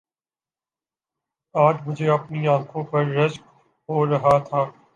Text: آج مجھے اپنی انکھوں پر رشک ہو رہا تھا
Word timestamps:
آج 1.55 1.75
مجھے 1.85 2.09
اپنی 2.09 2.47
انکھوں 2.47 2.83
پر 2.83 3.05
رشک 3.15 3.41
ہو 3.89 4.05
رہا 4.05 4.37
تھا 4.39 4.63